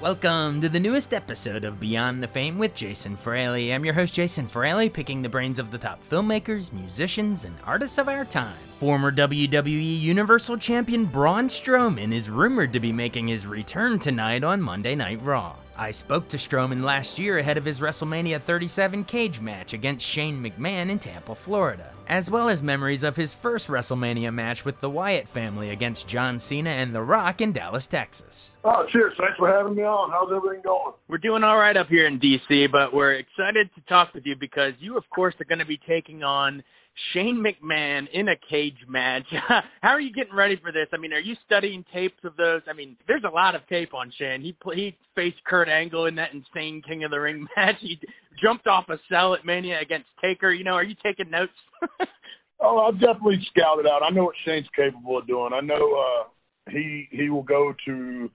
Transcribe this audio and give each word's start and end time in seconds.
Welcome 0.00 0.60
to 0.60 0.68
the 0.68 0.78
newest 0.78 1.12
episode 1.12 1.64
of 1.64 1.80
Beyond 1.80 2.22
the 2.22 2.28
Fame 2.28 2.56
with 2.56 2.72
Jason 2.72 3.16
Fraley. 3.16 3.74
I'm 3.74 3.84
your 3.84 3.94
host, 3.94 4.14
Jason 4.14 4.46
Fraley, 4.46 4.88
picking 4.88 5.22
the 5.22 5.28
brains 5.28 5.58
of 5.58 5.72
the 5.72 5.78
top 5.78 6.00
filmmakers, 6.08 6.72
musicians, 6.72 7.44
and 7.44 7.56
artists 7.66 7.98
of 7.98 8.08
our 8.08 8.24
time. 8.24 8.54
Former 8.78 9.10
WWE 9.10 10.00
Universal 10.00 10.58
Champion 10.58 11.04
Braun 11.04 11.48
Strowman 11.48 12.14
is 12.14 12.30
rumored 12.30 12.72
to 12.74 12.80
be 12.80 12.92
making 12.92 13.26
his 13.26 13.44
return 13.44 13.98
tonight 13.98 14.44
on 14.44 14.62
Monday 14.62 14.94
Night 14.94 15.20
Raw. 15.20 15.56
I 15.80 15.92
spoke 15.92 16.26
to 16.30 16.36
Strowman 16.36 16.82
last 16.82 17.20
year 17.20 17.38
ahead 17.38 17.56
of 17.56 17.64
his 17.64 17.78
WrestleMania 17.78 18.42
37 18.42 19.04
cage 19.04 19.40
match 19.40 19.74
against 19.74 20.04
Shane 20.04 20.42
McMahon 20.42 20.90
in 20.90 20.98
Tampa, 20.98 21.36
Florida, 21.36 21.92
as 22.08 22.28
well 22.28 22.48
as 22.48 22.60
memories 22.60 23.04
of 23.04 23.14
his 23.14 23.32
first 23.32 23.68
WrestleMania 23.68 24.34
match 24.34 24.64
with 24.64 24.80
the 24.80 24.90
Wyatt 24.90 25.28
family 25.28 25.70
against 25.70 26.08
John 26.08 26.40
Cena 26.40 26.70
and 26.70 26.92
The 26.92 27.02
Rock 27.02 27.40
in 27.40 27.52
Dallas, 27.52 27.86
Texas. 27.86 28.56
Oh, 28.64 28.86
cheers. 28.90 29.14
Thanks 29.20 29.38
for 29.38 29.48
having 29.48 29.76
me 29.76 29.84
on. 29.84 30.10
How's 30.10 30.36
everything 30.36 30.62
going? 30.64 30.94
We're 31.06 31.18
doing 31.18 31.44
all 31.44 31.56
right 31.56 31.76
up 31.76 31.86
here 31.86 32.08
in 32.08 32.18
DC, 32.18 32.72
but 32.72 32.92
we're 32.92 33.14
excited 33.14 33.70
to 33.76 33.80
talk 33.82 34.12
with 34.14 34.26
you 34.26 34.34
because 34.34 34.72
you, 34.80 34.96
of 34.96 35.04
course, 35.14 35.34
are 35.40 35.44
going 35.44 35.60
to 35.60 35.64
be 35.64 35.78
taking 35.88 36.24
on 36.24 36.64
Shane 37.12 37.42
McMahon 37.44 38.06
in 38.12 38.28
a 38.28 38.36
cage 38.50 38.78
match. 38.88 39.24
How 39.80 39.90
are 39.90 40.00
you 40.00 40.12
getting 40.12 40.34
ready 40.34 40.56
for 40.60 40.72
this? 40.72 40.86
I 40.92 40.96
mean, 40.96 41.12
are 41.12 41.20
you 41.20 41.34
studying 41.46 41.84
tapes 41.92 42.18
of 42.24 42.36
those? 42.36 42.62
I 42.68 42.72
mean, 42.72 42.96
there's 43.06 43.24
a 43.24 43.34
lot 43.34 43.54
of 43.54 43.66
tape 43.68 43.94
on 43.94 44.12
Shane. 44.18 44.42
He 44.42 44.56
he 44.74 44.96
faced 45.14 45.42
Kurt 45.46 45.68
Angle 45.68 46.06
in 46.06 46.14
that 46.16 46.30
insane 46.32 46.82
King 46.86 47.04
of 47.04 47.10
the 47.10 47.20
Ring 47.20 47.46
match. 47.56 47.76
He 47.80 47.98
jumped 48.42 48.66
off 48.66 48.88
a 48.88 48.96
cell 49.08 49.34
at 49.34 49.44
Mania 49.44 49.78
against 49.80 50.08
Taker. 50.22 50.52
You 50.52 50.64
know, 50.64 50.74
are 50.74 50.84
you 50.84 50.96
taking 51.02 51.30
notes? 51.30 51.52
oh, 52.60 52.78
I've 52.78 53.00
definitely 53.00 53.40
scouted 53.50 53.86
out. 53.86 54.02
I 54.02 54.10
know 54.10 54.24
what 54.24 54.36
Shane's 54.44 54.68
capable 54.74 55.18
of 55.18 55.26
doing. 55.26 55.52
I 55.54 55.60
know 55.60 55.74
uh 55.74 56.28
he 56.70 57.08
he 57.10 57.30
will 57.30 57.42
go 57.42 57.72
to 57.86 58.30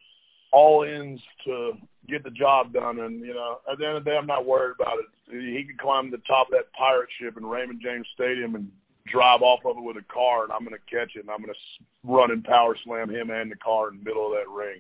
all 0.53 0.85
ends 0.85 1.21
to 1.45 1.73
get 2.07 2.23
the 2.23 2.29
job 2.29 2.71
done. 2.71 2.99
And 2.99 3.19
you 3.19 3.33
know, 3.33 3.57
at 3.69 3.79
the 3.79 3.85
end 3.85 3.97
of 3.97 4.03
the 4.05 4.11
day, 4.11 4.17
I'm 4.17 4.27
not 4.27 4.45
worried 4.45 4.75
about 4.79 4.99
it. 4.99 5.05
He 5.29 5.65
could 5.67 5.79
climb 5.79 6.11
the 6.11 6.21
top 6.27 6.47
of 6.47 6.51
that 6.51 6.71
pirate 6.77 7.09
ship 7.19 7.35
in 7.37 7.45
Raymond 7.45 7.81
James 7.83 8.07
Stadium 8.13 8.55
and 8.55 8.71
drive 9.11 9.41
off 9.41 9.65
of 9.65 9.77
it 9.77 9.83
with 9.83 9.97
a 9.97 10.13
car, 10.13 10.43
and 10.43 10.53
I'm 10.53 10.63
going 10.63 10.77
to 10.77 10.95
catch 10.95 11.15
it, 11.15 11.21
and 11.21 11.29
I'm 11.29 11.41
going 11.41 11.53
to 11.53 11.85
run 12.05 12.31
and 12.31 12.43
power 12.43 12.77
slam 12.85 13.09
him 13.09 13.31
and 13.31 13.51
the 13.51 13.55
car 13.55 13.89
in 13.89 13.97
the 13.97 14.03
middle 14.03 14.27
of 14.27 14.33
that 14.33 14.49
ring. 14.49 14.79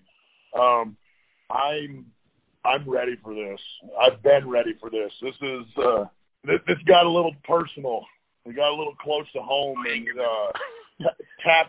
Um, 0.55 0.95
I'm 1.49 2.05
I'm 2.63 2.89
ready 2.89 3.17
for 3.21 3.33
this. 3.33 3.59
I've 3.99 4.21
been 4.23 4.47
ready 4.47 4.75
for 4.79 4.89
this. 4.89 5.11
This 5.21 5.35
is 5.41 5.65
uh, 5.77 6.05
this, 6.45 6.59
this 6.67 6.77
got 6.87 7.05
a 7.05 7.09
little 7.09 7.35
personal. 7.43 8.05
We 8.45 8.53
got 8.53 8.71
a 8.71 8.77
little 8.77 8.95
close 8.95 9.25
to 9.33 9.41
home, 9.41 9.83
and 9.87 10.19
uh, 10.19 10.51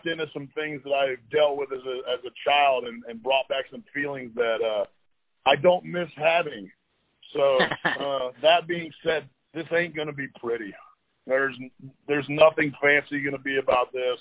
tapped 0.05 0.19
into 0.19 0.31
some 0.33 0.49
things 0.55 0.81
that 0.83 0.91
I've 0.91 1.29
dealt 1.29 1.57
with 1.57 1.69
as 1.71 1.83
a 1.85 2.11
as 2.13 2.19
a 2.25 2.49
child, 2.49 2.85
and, 2.85 3.03
and 3.07 3.21
brought 3.21 3.47
back 3.47 3.65
some 3.71 3.83
feelings 3.93 4.31
that 4.35 4.57
uh, 4.63 4.85
I 5.45 5.55
don't 5.61 5.85
miss 5.85 6.09
having. 6.15 6.69
So 7.33 7.57
uh, 7.85 8.31
that 8.41 8.67
being 8.67 8.91
said, 9.03 9.29
this 9.53 9.65
ain't 9.75 9.95
going 9.95 10.07
to 10.07 10.13
be 10.13 10.27
pretty. 10.41 10.73
There's 11.27 11.55
there's 12.07 12.27
nothing 12.29 12.73
fancy 12.81 13.21
going 13.21 13.37
to 13.37 13.43
be 13.43 13.57
about 13.57 13.91
this. 13.91 14.19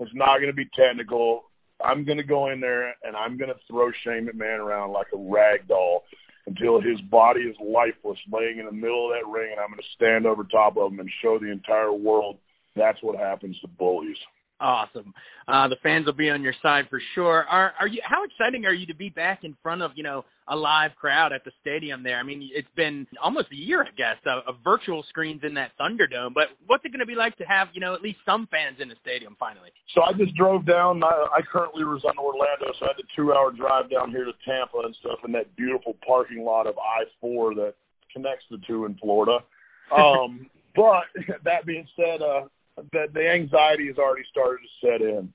It's 0.00 0.14
not 0.14 0.38
going 0.38 0.50
to 0.50 0.56
be 0.56 0.68
technical. 0.76 1.44
I'm 1.84 2.04
going 2.04 2.18
to 2.18 2.24
go 2.24 2.50
in 2.50 2.60
there 2.60 2.94
and 3.02 3.16
I'm 3.16 3.36
going 3.36 3.50
to 3.50 3.58
throw 3.68 3.90
Shane 4.04 4.28
McMahon 4.28 4.58
around 4.58 4.92
like 4.92 5.08
a 5.12 5.18
rag 5.18 5.66
doll 5.66 6.04
until 6.46 6.80
his 6.80 7.00
body 7.10 7.40
is 7.40 7.56
lifeless, 7.60 8.18
laying 8.32 8.58
in 8.58 8.66
the 8.66 8.72
middle 8.72 9.06
of 9.06 9.14
that 9.14 9.30
ring, 9.30 9.50
and 9.52 9.60
I'm 9.60 9.68
going 9.68 9.78
to 9.78 9.94
stand 9.94 10.26
over 10.26 10.44
top 10.44 10.76
of 10.76 10.92
him 10.92 11.00
and 11.00 11.10
show 11.22 11.38
the 11.38 11.50
entire 11.50 11.92
world 11.92 12.38
that's 12.74 13.02
what 13.02 13.18
happens 13.18 13.58
to 13.60 13.68
bullies. 13.68 14.16
Awesome. 14.62 15.12
Uh, 15.48 15.66
the 15.66 15.76
fans 15.82 16.06
will 16.06 16.14
be 16.14 16.30
on 16.30 16.40
your 16.40 16.54
side 16.62 16.84
for 16.88 17.02
sure. 17.16 17.42
Are 17.50 17.74
are 17.80 17.88
you? 17.88 18.00
How 18.06 18.22
exciting 18.22 18.64
are 18.64 18.72
you 18.72 18.86
to 18.86 18.94
be 18.94 19.08
back 19.08 19.40
in 19.42 19.56
front 19.60 19.82
of 19.82 19.90
you 19.96 20.04
know 20.04 20.24
a 20.46 20.54
live 20.54 20.92
crowd 20.94 21.32
at 21.32 21.42
the 21.44 21.50
stadium 21.60 22.04
there? 22.04 22.16
I 22.16 22.22
mean, 22.22 22.48
it's 22.54 22.70
been 22.76 23.08
almost 23.20 23.48
a 23.50 23.56
year, 23.56 23.82
I 23.82 23.90
guess, 23.90 24.22
of, 24.24 24.46
of 24.46 24.62
virtual 24.62 25.02
screens 25.08 25.40
in 25.42 25.54
that 25.54 25.74
Thunderdome. 25.80 26.32
But 26.32 26.54
what's 26.68 26.84
it 26.84 26.94
going 26.94 27.02
to 27.02 27.10
be 27.10 27.18
like 27.18 27.34
to 27.38 27.44
have 27.44 27.74
you 27.74 27.80
know 27.80 27.92
at 27.96 28.02
least 28.02 28.22
some 28.24 28.46
fans 28.54 28.78
in 28.78 28.86
the 28.86 28.94
stadium 29.02 29.34
finally? 29.34 29.74
So 29.96 30.02
I 30.06 30.14
just 30.14 30.36
drove 30.36 30.64
down. 30.64 31.02
I, 31.02 31.10
I 31.10 31.40
currently 31.42 31.82
reside 31.82 32.14
in 32.14 32.22
Orlando, 32.22 32.70
so 32.78 32.86
I 32.86 32.94
had 32.94 33.02
a 33.02 33.08
two-hour 33.18 33.58
drive 33.58 33.90
down 33.90 34.14
here 34.14 34.24
to 34.24 34.32
Tampa 34.46 34.86
and 34.86 34.94
stuff 35.02 35.18
in 35.26 35.32
that 35.32 35.50
beautiful 35.56 35.98
parking 36.06 36.46
lot 36.46 36.68
of 36.70 36.78
I-4 36.78 37.56
that 37.56 37.74
connects 38.14 38.46
the 38.48 38.58
two 38.66 38.86
in 38.86 38.94
Florida. 39.02 39.38
Um, 39.92 40.48
but 40.74 41.04
that 41.44 41.66
being 41.66 41.86
said, 41.96 42.22
uh, 42.22 42.48
the 42.76 43.06
the 43.12 43.28
anxiety 43.28 43.86
has 43.88 43.98
already 43.98 44.24
started 44.30 44.60
to 44.62 44.86
set 44.86 45.00
in, 45.00 45.32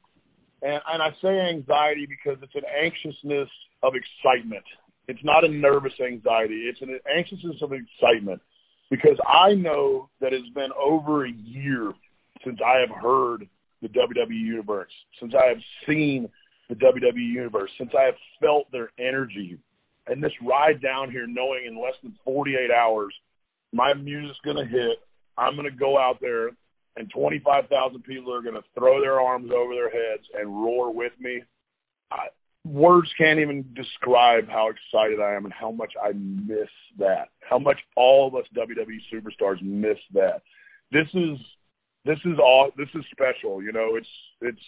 and 0.62 0.82
and 0.88 1.02
I 1.02 1.10
say 1.22 1.40
anxiety 1.40 2.08
because 2.08 2.42
it's 2.42 2.56
an 2.56 2.66
anxiousness 2.66 3.50
of 3.84 3.94
excitement. 3.96 4.66
It's 5.08 5.24
not 5.24 5.46
a 5.46 5.48
nervous 5.48 5.94
anxiety. 6.06 6.68
It's 6.68 6.82
an 6.82 7.00
anxiousness 7.08 7.58
of 7.62 7.72
excitement 7.72 8.42
because 8.90 9.18
I 9.26 9.54
know 9.54 10.10
that 10.20 10.34
it's 10.34 10.50
been 10.50 10.72
over 10.78 11.26
a 11.26 11.32
year 11.32 11.94
since 12.44 12.60
I 12.66 12.80
have 12.80 13.02
heard 13.02 13.48
the 13.82 13.88
WWE 13.90 14.30
universe, 14.30 14.92
since 15.20 15.34
I 15.34 15.48
have 15.48 15.58
seen 15.88 16.28
the 16.70 16.76
WWE 16.76 17.34
universe, 17.34 17.70
since 17.78 17.92
I 17.98 18.04
have 18.04 18.16
felt 18.42 18.72
their 18.72 18.90
energy. 19.00 19.58
And 20.08 20.24
this 20.24 20.32
ride 20.42 20.82
down 20.82 21.12
here, 21.12 21.28
knowing 21.28 21.66
in 21.68 21.82
less 21.82 21.94
than 22.02 22.16
48 22.26 22.72
hours, 22.72 23.14
my 23.74 23.94
music's 23.94 24.40
going 24.44 24.58
to 24.58 24.66
hit. 24.66 24.98
I'm 25.38 25.56
going 25.56 25.70
to 25.70 25.78
go 25.78 25.98
out 25.98 26.18
there 26.22 26.52
and 26.98 27.10
25,000 27.12 28.04
people 28.04 28.34
are 28.34 28.42
going 28.42 28.56
to 28.56 28.64
throw 28.74 29.00
their 29.00 29.22
arms 29.22 29.52
over 29.56 29.74
their 29.74 29.90
heads 29.90 30.24
and 30.34 30.50
roar 30.50 30.94
with 30.94 31.14
me. 31.20 31.44
I, 32.12 32.28
words 32.66 33.10
can't 33.18 33.40
even 33.40 33.66
describe 33.76 34.50
how 34.50 34.70
excited 34.70 35.20
I 35.22 35.36
am 35.36 35.46
and 35.46 35.54
how 35.54 35.72
much 35.72 35.94
I 36.02 36.12
miss 36.14 36.70
that. 36.98 37.30
How 37.48 37.60
much 37.60 37.78
all 37.96 38.28
of 38.28 38.36
us 38.36 38.46
WWE 38.56 39.00
superstars 39.14 39.62
miss 39.62 39.98
that. 40.14 40.42
This 40.92 41.08
is 41.14 41.38
this 42.06 42.20
is 42.26 42.40
all 42.40 42.72
this 42.78 42.90
is 42.96 43.04
special. 43.12 43.62
You 43.62 43.72
know, 43.72 43.96
it's 43.96 44.08
it's 44.42 44.62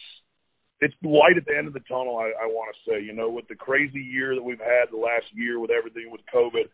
it's 0.81 0.96
light 1.03 1.38
at 1.38 1.46
the 1.46 1.57
end 1.57 1.67
of 1.67 1.73
the 1.73 1.81
tunnel. 1.81 2.17
I, 2.17 2.31
I 2.44 2.46
want 2.46 2.75
to 2.75 2.91
say, 2.91 3.01
you 3.01 3.13
know, 3.13 3.29
with 3.29 3.47
the 3.47 3.56
crazy 3.56 4.01
year 4.01 4.35
that 4.35 4.44
we've 4.44 4.59
had 4.59 4.91
the 4.91 4.97
last 4.97 5.25
year 5.34 5.59
with 5.59 5.72
everything 5.72 6.11
with 6.11 6.22
COVID 6.34 6.69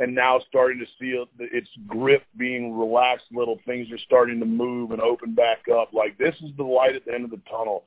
and 0.00 0.14
now 0.14 0.40
starting 0.48 0.78
to 0.78 0.86
see 1.00 1.22
its 1.38 1.68
grip 1.86 2.22
being 2.36 2.76
relaxed. 2.76 3.26
Little 3.32 3.58
things 3.66 3.88
are 3.92 3.98
starting 4.06 4.38
to 4.40 4.46
move 4.46 4.92
and 4.92 5.00
open 5.00 5.34
back 5.34 5.64
up. 5.72 5.92
Like 5.92 6.18
this 6.18 6.34
is 6.42 6.50
the 6.56 6.64
light 6.64 6.94
at 6.94 7.04
the 7.04 7.14
end 7.14 7.24
of 7.24 7.30
the 7.30 7.40
tunnel. 7.50 7.84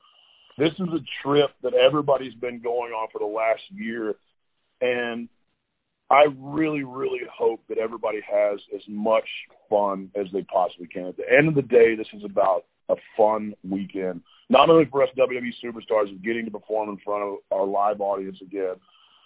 This 0.58 0.72
is 0.78 0.88
a 0.88 1.26
trip 1.26 1.50
that 1.62 1.72
everybody's 1.74 2.34
been 2.34 2.60
going 2.60 2.92
on 2.92 3.08
for 3.10 3.18
the 3.18 3.24
last 3.24 3.62
year, 3.70 4.14
and 4.82 5.28
I 6.10 6.26
really, 6.38 6.84
really 6.84 7.20
hope 7.34 7.60
that 7.70 7.78
everybody 7.78 8.20
has 8.30 8.60
as 8.74 8.82
much 8.86 9.24
fun 9.70 10.10
as 10.14 10.26
they 10.30 10.42
possibly 10.42 10.88
can. 10.88 11.06
At 11.06 11.16
the 11.16 11.24
end 11.30 11.48
of 11.48 11.54
the 11.54 11.62
day, 11.62 11.94
this 11.96 12.06
is 12.12 12.22
about 12.22 12.64
a 12.90 12.96
fun 13.16 13.54
weekend. 13.66 14.20
Not 14.50 14.68
only 14.68 14.84
for 14.90 15.02
us 15.02 15.08
WWE 15.16 15.52
superstars 15.64 16.14
of 16.14 16.22
getting 16.22 16.44
to 16.44 16.50
perform 16.50 16.90
in 16.90 16.98
front 17.02 17.22
of 17.22 17.36
our 17.50 17.64
live 17.64 18.02
audience 18.02 18.36
again, 18.42 18.74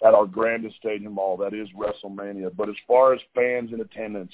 at 0.05 0.13
our 0.13 0.25
grandest 0.25 0.75
stadium 0.77 1.15
ball, 1.15 1.37
that 1.37 1.53
is 1.53 1.67
WrestleMania. 1.75 2.55
But 2.55 2.69
as 2.69 2.75
far 2.87 3.13
as 3.13 3.19
fans 3.33 3.71
in 3.73 3.81
attendance, 3.81 4.31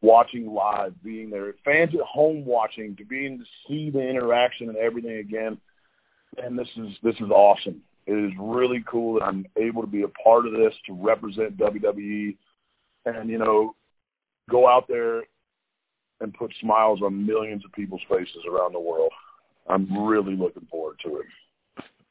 watching 0.00 0.52
live, 0.52 0.94
being 1.02 1.30
there, 1.30 1.52
fans 1.64 1.90
at 1.94 2.00
home 2.00 2.44
watching, 2.44 2.96
to 2.96 3.04
being 3.04 3.38
to 3.38 3.44
see 3.66 3.90
the 3.90 4.00
interaction 4.00 4.68
and 4.68 4.76
everything 4.76 5.18
again, 5.18 5.58
and 6.36 6.58
this 6.58 6.68
is 6.76 6.88
this 7.02 7.16
is 7.16 7.30
awesome. 7.30 7.82
It 8.06 8.12
is 8.14 8.32
really 8.38 8.84
cool 8.90 9.14
that 9.14 9.24
I'm 9.24 9.46
able 9.56 9.82
to 9.82 9.88
be 9.88 10.02
a 10.02 10.08
part 10.08 10.46
of 10.46 10.52
this 10.52 10.72
to 10.86 10.92
represent 10.92 11.58
WWE, 11.58 12.36
and 13.06 13.30
you 13.30 13.38
know, 13.38 13.74
go 14.50 14.68
out 14.68 14.86
there 14.88 15.22
and 16.20 16.34
put 16.34 16.52
smiles 16.60 17.00
on 17.02 17.26
millions 17.26 17.64
of 17.64 17.72
people's 17.72 18.02
faces 18.08 18.44
around 18.50 18.72
the 18.72 18.80
world. 18.80 19.12
I'm 19.68 20.06
really 20.06 20.34
looking 20.34 20.66
forward 20.70 20.96
to 21.04 21.18
it. 21.18 21.26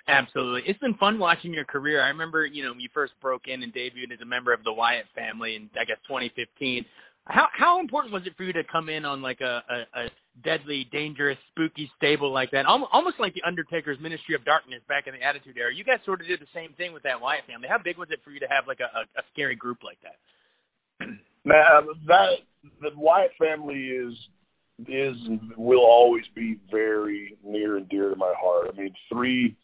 Absolutely. 0.07 0.61
It's 0.65 0.79
been 0.79 0.95
fun 0.95 1.19
watching 1.19 1.53
your 1.53 1.65
career. 1.65 2.03
I 2.03 2.07
remember, 2.07 2.45
you 2.45 2.63
know, 2.63 2.71
you 2.77 2.87
first 2.93 3.13
broke 3.21 3.43
in 3.47 3.61
and 3.61 3.73
debuted 3.73 4.13
as 4.13 4.21
a 4.21 4.25
member 4.25 4.53
of 4.53 4.63
the 4.63 4.71
Wyatt 4.71 5.05
family 5.13 5.55
in 5.55 5.69
I 5.75 5.83
guess 5.83 5.99
2015. 6.07 6.85
How 7.27 7.47
how 7.51 7.81
important 7.81 8.13
was 8.13 8.23
it 8.25 8.31
for 8.37 8.43
you 8.43 8.53
to 8.53 8.63
come 8.71 8.87
in 8.87 9.03
on 9.03 9.21
like 9.21 9.41
a, 9.41 9.59
a, 9.67 9.77
a 9.99 10.03
deadly, 10.45 10.87
dangerous, 10.93 11.37
spooky 11.51 11.91
stable 11.97 12.31
like 12.31 12.51
that? 12.51 12.65
Almost 12.65 13.19
like 13.19 13.33
the 13.33 13.43
Undertaker's 13.45 13.99
Ministry 13.99 14.33
of 14.33 14.45
Darkness 14.45 14.79
back 14.87 15.07
in 15.07 15.13
the 15.13 15.19
Attitude 15.19 15.57
Era. 15.57 15.75
You 15.75 15.83
guys 15.83 15.99
sort 16.05 16.21
of 16.21 16.27
did 16.27 16.39
the 16.39 16.51
same 16.55 16.71
thing 16.79 16.93
with 16.93 17.03
that 17.03 17.19
Wyatt 17.19 17.43
family. 17.43 17.67
How 17.67 17.83
big 17.83 17.97
was 17.97 18.07
it 18.11 18.23
for 18.23 18.31
you 18.31 18.39
to 18.39 18.47
have 18.47 18.63
like 18.63 18.79
a, 18.79 18.87
a, 18.87 19.03
a 19.19 19.23
scary 19.33 19.59
group 19.59 19.83
like 19.83 19.99
that? 20.07 20.15
Man, 21.43 21.83
that 22.07 22.47
the 22.79 22.95
Wyatt 22.95 23.31
family 23.35 23.91
is 23.91 24.15
is 24.87 25.17
will 25.57 25.83
always 25.83 26.23
be 26.33 26.59
very 26.71 27.35
near 27.43 27.75
and 27.75 27.89
dear 27.89 28.09
to 28.09 28.15
my 28.15 28.33
heart. 28.39 28.71
I 28.71 28.77
mean, 28.79 28.93
three 29.11 29.57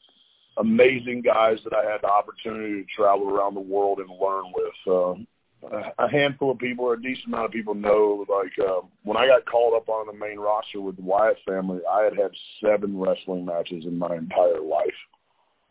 amazing 0.57 1.21
guys 1.21 1.57
that 1.63 1.73
I 1.73 1.89
had 1.89 2.01
the 2.01 2.07
opportunity 2.07 2.83
to 2.83 2.87
travel 2.95 3.29
around 3.29 3.55
the 3.55 3.61
world 3.61 3.99
and 3.99 4.09
learn 4.09 4.51
with. 4.53 4.73
Um, 4.87 5.27
a 5.99 6.09
handful 6.09 6.51
of 6.51 6.57
people 6.57 6.85
or 6.85 6.93
a 6.95 7.01
decent 7.01 7.27
amount 7.27 7.45
of 7.45 7.51
people 7.51 7.73
know 7.73 8.25
like 8.29 8.51
uh, 8.59 8.85
when 9.03 9.17
I 9.17 9.27
got 9.27 9.45
called 9.45 9.73
up 9.75 9.89
on 9.89 10.07
the 10.07 10.13
main 10.13 10.39
roster 10.39 10.81
with 10.81 10.97
the 10.97 11.03
Wyatt 11.03 11.37
family, 11.47 11.79
I 11.89 12.03
had 12.03 12.17
had 12.17 12.31
seven 12.61 12.99
wrestling 12.99 13.45
matches 13.45 13.85
in 13.85 13.97
my 13.97 14.15
entire 14.15 14.61
life, 14.61 14.87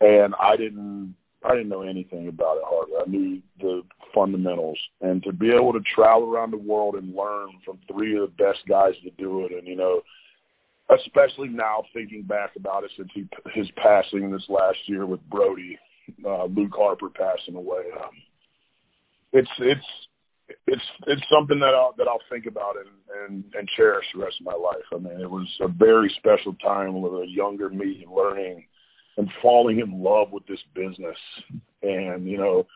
and 0.01 0.33
I 0.39 0.55
didn't 0.57 1.15
I 1.43 1.55
didn't 1.55 1.69
know 1.69 1.81
anything 1.81 2.27
about 2.27 2.57
it 2.57 2.63
hardly. 2.65 2.95
I 2.95 3.09
knew 3.09 3.41
the 3.59 3.81
fundamentals, 4.15 4.79
and 5.01 5.21
to 5.23 5.33
be 5.33 5.51
able 5.51 5.73
to 5.73 5.81
travel 5.93 6.33
around 6.33 6.51
the 6.51 6.57
world 6.57 6.95
and 6.95 7.15
learn 7.15 7.49
from 7.65 7.79
three 7.91 8.17
of 8.17 8.21
the 8.21 8.43
best 8.43 8.59
guys 8.67 8.93
to 9.03 9.11
do 9.11 9.45
it, 9.45 9.51
and 9.51 9.67
you 9.67 9.75
know 9.75 10.01
especially 10.89 11.49
now 11.49 11.83
thinking 11.93 12.23
back 12.23 12.51
about 12.57 12.83
it 12.83 12.91
since 12.97 13.09
he, 13.13 13.27
his 13.53 13.69
passing 13.77 14.31
this 14.31 14.43
last 14.49 14.77
year 14.87 15.05
with 15.05 15.21
Brodie, 15.29 15.77
uh, 16.25 16.45
Luke 16.45 16.73
Harper 16.75 17.09
passing 17.09 17.55
away. 17.55 17.83
Um, 17.95 18.11
it's 19.31 19.49
it's 19.59 19.85
it's 20.67 20.81
it's 21.07 21.21
something 21.33 21.59
that 21.59 21.73
I'll 21.73 21.93
that 21.97 22.07
I'll 22.07 22.21
think 22.29 22.45
about 22.45 22.75
and 22.77 23.31
and 23.31 23.43
and 23.55 23.67
cherish 23.75 24.05
the 24.13 24.21
rest 24.21 24.35
of 24.39 24.45
my 24.45 24.53
life. 24.53 24.83
I 24.93 24.97
mean, 24.97 25.21
it 25.21 25.29
was 25.29 25.47
a 25.61 25.67
very 25.67 26.13
special 26.17 26.53
time 26.55 27.01
with 27.01 27.13
a 27.13 27.25
younger 27.27 27.69
me 27.69 28.05
learning 28.09 28.65
and 29.17 29.29
falling 29.41 29.79
in 29.79 30.03
love 30.03 30.31
with 30.31 30.45
this 30.47 30.59
business, 30.75 31.17
and 31.81 32.27
you 32.27 32.37
know, 32.37 32.67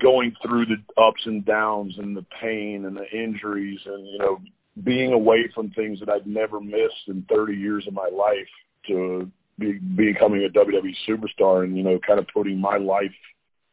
going 0.00 0.32
through 0.42 0.66
the 0.66 1.02
ups 1.02 1.22
and 1.26 1.44
downs 1.44 1.94
and 1.98 2.16
the 2.16 2.26
pain 2.40 2.84
and 2.86 2.96
the 2.96 3.08
injuries 3.12 3.80
and 3.84 4.06
you 4.06 4.18
know 4.18 4.38
being 4.84 5.12
away 5.12 5.50
from 5.54 5.70
things 5.70 6.00
that 6.00 6.08
I'd 6.08 6.26
never 6.26 6.60
missed 6.60 7.08
in 7.08 7.26
30 7.28 7.54
years 7.54 7.84
of 7.86 7.94
my 7.94 8.08
life 8.08 8.48
to 8.88 9.30
be, 9.58 9.72
becoming 9.72 10.44
a 10.44 10.58
WWE 10.58 10.92
superstar 11.08 11.64
and 11.64 11.76
you 11.76 11.82
know 11.82 11.98
kind 12.06 12.18
of 12.18 12.26
putting 12.32 12.58
my 12.58 12.78
life 12.78 13.12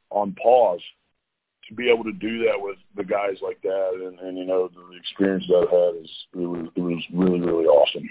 on 0.10 0.36
pause 0.42 0.81
to 1.68 1.75
be 1.75 1.90
able 1.90 2.04
to 2.04 2.12
do 2.12 2.40
that 2.40 2.57
with 2.57 2.78
the 2.98 3.04
guys 3.04 3.36
like 3.42 3.62
that 3.62 3.92
and, 3.94 4.19
and 4.19 4.38
you 4.38 4.46
know 4.46 4.68
the 4.68 4.98
experience 4.98 5.44
that 5.48 5.63
I've 5.63 5.69
had 5.69 6.04
is 6.04 6.10
it 6.34 6.48
was 6.48 6.68
it 6.75 6.81
was 6.81 7.04
really 7.13 7.40
really 7.40 7.66
awesome. 7.66 8.07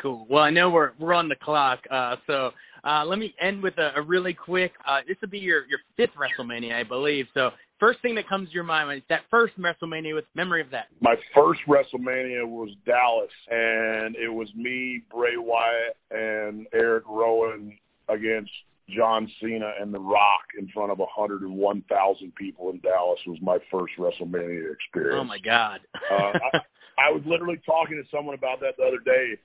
Cool. 0.00 0.26
Well, 0.30 0.42
I 0.42 0.50
know 0.50 0.70
we're 0.70 0.92
we're 1.00 1.14
on 1.14 1.28
the 1.28 1.34
clock, 1.34 1.80
uh, 1.90 2.14
so 2.28 2.50
uh, 2.84 3.04
let 3.04 3.18
me 3.18 3.34
end 3.40 3.62
with 3.62 3.74
a, 3.78 3.98
a 3.98 4.02
really 4.02 4.32
quick. 4.32 4.70
Uh, 4.86 5.00
this 5.08 5.16
will 5.20 5.28
be 5.28 5.38
your 5.38 5.66
your 5.66 5.80
fifth 5.96 6.14
WrestleMania, 6.14 6.78
I 6.78 6.84
believe. 6.84 7.26
So 7.34 7.50
first 7.80 8.00
thing 8.02 8.14
that 8.16 8.28
comes 8.28 8.48
to 8.48 8.54
your 8.54 8.64
mind 8.64 8.98
is 8.98 9.02
that 9.08 9.20
first 9.30 9.54
WrestleMania 9.58 10.14
with 10.14 10.24
memory 10.34 10.60
of 10.60 10.70
that. 10.70 10.86
My 11.00 11.14
first 11.34 11.60
WrestleMania 11.68 12.46
was 12.46 12.70
Dallas, 12.86 13.30
and 13.50 14.16
it 14.16 14.28
was 14.28 14.48
me, 14.54 15.02
Bray 15.10 15.36
Wyatt, 15.36 15.96
and 16.10 16.66
Eric 16.72 17.04
Rowan 17.08 17.76
against 18.08 18.50
John 18.96 19.30
Cena 19.40 19.72
and 19.80 19.92
The 19.92 20.00
Rock 20.00 20.48
in 20.58 20.68
front 20.68 20.90
of 20.90 20.98
101,000 20.98 22.34
people 22.34 22.70
in 22.70 22.80
Dallas 22.80 23.18
was 23.26 23.38
my 23.42 23.58
first 23.70 23.92
WrestleMania 23.98 24.72
experience. 24.72 25.20
Oh 25.20 25.24
my 25.24 25.38
God! 25.44 25.80
uh, 26.10 26.38
I, 26.38 26.58
I 26.98 27.12
was 27.12 27.22
literally 27.26 27.60
talking 27.66 28.02
to 28.02 28.16
someone 28.16 28.34
about 28.34 28.60
that 28.60 28.74
the 28.78 28.84
other 28.84 28.98
day 29.04 29.38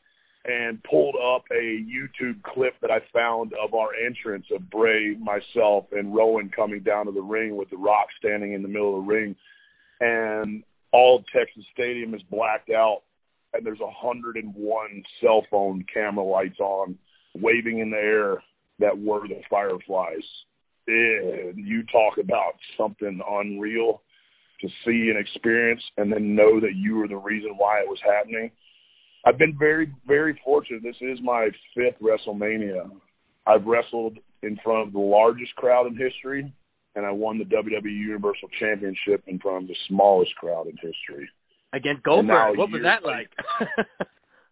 and 0.45 0.84
pulled 0.84 1.16
up 1.16 1.45
a 1.51 1.86
YouTube 1.86 2.42
clip 2.44 2.74
that 2.81 2.92
I 2.92 3.00
found 3.13 3.54
of 3.54 3.74
our 3.74 3.95
entrance 3.95 4.45
of 4.54 4.69
Bray, 4.69 5.16
myself, 5.16 5.86
and 5.94 6.13
Rowan 6.13 6.50
coming 6.54 6.81
down 6.81 7.06
to 7.06 7.13
the 7.13 7.22
ring 7.22 7.56
with 7.56 7.69
The 7.69 7.78
Rock 7.78 8.07
standing 8.19 8.54
in 8.54 8.62
the 8.62 8.68
middle 8.68 9.00
of 9.00 9.06
the 9.06 9.12
ring, 9.12 9.36
and 10.01 10.63
all 10.92 11.24
Texas 11.34 11.63
Stadium 11.74 12.13
is 12.13 12.22
blacked 12.30 12.69
out, 12.69 13.04
and 13.54 13.66
there's 13.66 13.80
a 13.80 13.86
101 13.86 15.04
cell 15.22 15.45
phone 15.50 15.86
camera 15.94 16.25
lights 16.25 16.60
on, 16.60 16.98
waving 17.36 17.80
in 17.80 17.89
the 17.89 17.98
air 17.98 18.44
that 18.80 18.98
were 18.98 19.28
the 19.28 19.42
Fireflies. 19.50 20.24
And 20.88 21.56
you 21.56 21.84
talk 21.84 22.18
about 22.18 22.56
something 22.78 23.22
unreal 23.30 24.01
to 24.60 24.68
see 24.86 25.10
and 25.10 25.18
experience, 25.18 25.81
and 25.98 26.12
then 26.12 26.36
know 26.36 26.60
that 26.60 26.75
you 26.75 26.98
were 26.98 27.07
the 27.07 27.16
reason 27.16 27.51
why 27.56 27.80
it 27.80 27.88
was 27.88 28.00
happening 28.06 28.51
I've 29.25 29.38
been 29.38 29.56
very, 29.58 29.92
very 30.06 30.40
fortunate. 30.44 30.84
This 30.84 30.96
is 31.02 31.20
my 31.24 31.50
fifth 31.75 32.02
WrestleMania. 32.02 32.90
I've 33.48 33.66
wrestled 33.66 34.18
in 34.42 34.58
front 34.64 34.88
of 34.88 34.94
the 34.94 35.00
largest 35.00 35.56
crowd 35.56 35.88
in 35.88 35.96
history, 35.96 36.54
and 36.96 37.06
I 37.06 37.12
won 37.12 37.38
the 37.38 37.46
WWE 37.46 37.84
Universal 37.84 38.50
Championship 38.60 39.24
in 39.28 39.40
front 39.40 39.64
of 39.64 39.68
the 39.70 39.75
smallest 39.88 40.36
crowd 40.36 40.68
in 40.68 40.74
history. 40.74 41.30
Against 41.74 42.04
Goldberg, 42.04 42.58
what 42.58 42.70
was 42.70 42.81
that 42.84 43.04
like? 43.04 43.30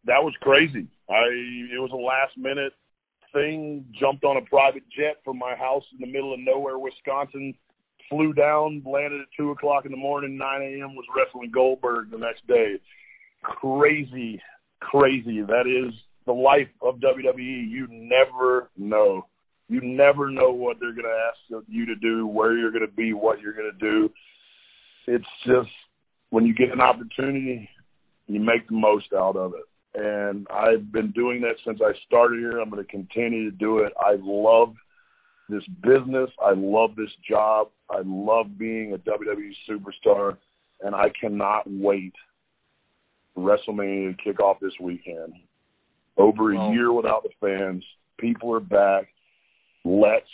that 0.05 0.23
was 0.23 0.33
crazy. 0.41 0.87
I 1.09 1.21
it 1.71 1.79
was 1.79 1.91
a 1.93 1.95
last 1.95 2.35
minute 2.37 2.73
thing. 3.33 3.85
Jumped 3.99 4.23
on 4.23 4.37
a 4.37 4.41
private 4.41 4.83
jet 4.97 5.17
from 5.23 5.37
my 5.37 5.55
house 5.55 5.83
in 5.93 5.99
the 5.99 6.11
middle 6.11 6.33
of 6.33 6.39
nowhere, 6.39 6.79
Wisconsin. 6.79 7.53
Flew 8.09 8.33
down, 8.33 8.81
landed 8.85 9.21
at 9.21 9.27
two 9.37 9.51
o'clock 9.51 9.85
in 9.85 9.91
the 9.91 9.97
morning. 9.97 10.35
Nine 10.35 10.61
a.m. 10.63 10.95
was 10.95 11.05
wrestling 11.15 11.51
Goldberg 11.53 12.09
the 12.09 12.17
next 12.17 12.45
day. 12.47 12.79
Crazy 13.43 14.41
crazy. 14.81 15.41
That 15.41 15.67
is 15.67 15.93
the 16.25 16.33
life 16.33 16.67
of 16.81 16.95
WWE. 16.95 17.69
You 17.69 17.87
never 17.89 18.69
know. 18.77 19.25
You 19.69 19.79
never 19.81 20.29
know 20.29 20.51
what 20.51 20.77
they're 20.79 20.93
going 20.93 21.05
to 21.05 21.29
ask 21.29 21.65
you 21.67 21.85
to 21.85 21.95
do, 21.95 22.27
where 22.27 22.57
you're 22.57 22.71
going 22.71 22.85
to 22.85 22.93
be, 22.93 23.13
what 23.13 23.39
you're 23.39 23.53
going 23.53 23.71
to 23.71 23.79
do. 23.79 24.09
It's 25.07 25.25
just 25.45 25.69
when 26.29 26.45
you 26.45 26.53
get 26.53 26.71
an 26.71 26.81
opportunity, 26.81 27.69
you 28.27 28.39
make 28.39 28.67
the 28.67 28.75
most 28.75 29.13
out 29.13 29.35
of 29.35 29.53
it. 29.53 29.63
And 29.93 30.47
I've 30.49 30.91
been 30.91 31.11
doing 31.11 31.41
that 31.41 31.55
since 31.65 31.79
I 31.81 31.91
started 32.05 32.39
here. 32.39 32.59
I'm 32.59 32.69
going 32.69 32.83
to 32.83 32.89
continue 32.89 33.49
to 33.49 33.55
do 33.55 33.79
it. 33.79 33.93
I 33.99 34.15
love 34.19 34.73
this 35.49 35.63
business. 35.81 36.29
I 36.43 36.53
love 36.55 36.95
this 36.95 37.09
job. 37.29 37.69
I 37.89 38.01
love 38.05 38.57
being 38.57 38.93
a 38.93 38.97
WWE 38.97 39.51
superstar. 39.69 40.37
And 40.81 40.95
I 40.95 41.11
cannot 41.19 41.63
wait 41.67 42.13
WrestleMania 43.37 44.15
kickoff 44.25 44.59
this 44.59 44.73
weekend. 44.79 45.33
Over 46.17 46.53
a 46.53 46.59
oh. 46.59 46.71
year 46.71 46.91
without 46.91 47.23
the 47.23 47.29
fans, 47.39 47.83
people 48.19 48.53
are 48.53 48.59
back. 48.59 49.07
Let's 49.83 50.27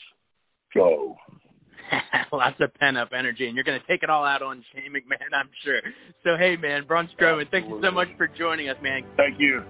go. 0.73 1.15
Lots 2.31 2.57
of 2.59 2.73
pent 2.75 2.97
up 2.97 3.09
energy, 3.17 3.47
and 3.47 3.55
you're 3.55 3.63
going 3.63 3.79
to 3.79 3.87
take 3.87 4.03
it 4.03 4.09
all 4.09 4.25
out 4.25 4.41
on 4.41 4.63
Shane 4.73 4.91
McMahon, 4.91 5.33
I'm 5.33 5.49
sure. 5.63 5.79
So, 6.23 6.37
hey, 6.37 6.55
man, 6.57 6.85
Braun 6.85 7.09
Strowman, 7.17 7.49
thank 7.49 7.67
you 7.67 7.79
so 7.81 7.91
much 7.91 8.09
for 8.17 8.27
joining 8.27 8.69
us, 8.69 8.75
man. 8.81 9.03
Thank 9.15 9.39
you. 9.39 9.63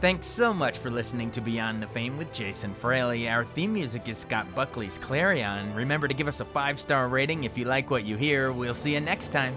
Thanks 0.00 0.26
so 0.26 0.52
much 0.52 0.76
for 0.76 0.90
listening 0.90 1.30
to 1.30 1.40
Beyond 1.40 1.82
the 1.82 1.86
Fame 1.86 2.18
with 2.18 2.30
Jason 2.32 2.74
Fraley. 2.74 3.28
Our 3.28 3.44
theme 3.44 3.72
music 3.72 4.06
is 4.08 4.18
Scott 4.18 4.54
Buckley's 4.54 4.98
Clarion. 4.98 5.74
Remember 5.74 6.08
to 6.08 6.14
give 6.14 6.28
us 6.28 6.40
a 6.40 6.44
five 6.44 6.78
star 6.78 7.08
rating 7.08 7.44
if 7.44 7.56
you 7.56 7.64
like 7.64 7.90
what 7.90 8.04
you 8.04 8.16
hear. 8.16 8.52
We'll 8.52 8.74
see 8.74 8.92
you 8.92 9.00
next 9.00 9.32
time. 9.32 9.56